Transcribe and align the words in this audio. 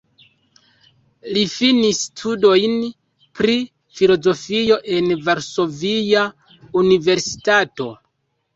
Li 1.35 1.43
finis 1.55 1.99
studojn 2.05 2.79
pri 3.41 3.59
filozofio 4.01 4.81
en 4.97 5.13
Varsovia 5.31 6.27
Universitato. 6.85 7.91